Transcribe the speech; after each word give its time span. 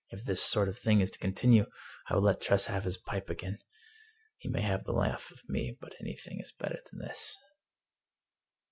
"If 0.09 0.23
this 0.23 0.41
sort 0.41 0.67
of 0.67 0.79
thing 0.79 0.99
is 0.99 1.11
to 1.11 1.19
continue, 1.19 1.67
I 2.09 2.15
will 2.15 2.23
let 2.23 2.41
Tress 2.41 2.65
have 2.65 2.85
his 2.85 2.97
pipe 2.97 3.29
again. 3.29 3.59
He 4.39 4.49
may 4.49 4.63
have 4.63 4.83
the 4.83 4.93
laugh 4.93 5.29
of 5.29 5.47
me, 5.47 5.77
but 5.79 5.93
anything 6.01 6.39
is 6.39 6.51
better 6.51 6.79
than 6.89 7.01
this." 7.07 7.35